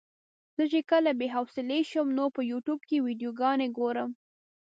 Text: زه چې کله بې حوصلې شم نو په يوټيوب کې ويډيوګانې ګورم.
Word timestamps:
زه 0.57 0.63
چې 0.73 0.79
کله 0.91 1.09
بې 1.19 1.27
حوصلې 1.35 1.79
شم 1.89 2.07
نو 2.17 2.25
په 2.35 2.41
يوټيوب 2.51 2.79
کې 2.89 3.03
ويډيوګانې 3.05 3.67
ګورم. 3.77 4.09